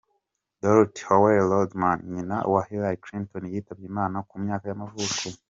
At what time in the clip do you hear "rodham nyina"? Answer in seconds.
1.51-2.37